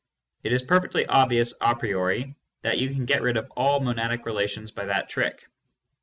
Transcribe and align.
It 0.41 0.51
is 0.51 0.63
perfectly 0.63 1.05
obvious 1.05 1.53
a 1.61 1.75
priori 1.75 2.33
that 2.63 2.79
you 2.79 2.89
can 2.89 3.05
get 3.05 3.21
rid 3.21 3.37
of 3.37 3.51
all 3.51 3.79
monadic 3.81 4.25
relations 4.25 4.71
by 4.71 4.85
that 4.85 5.09
trick. 5.09 5.47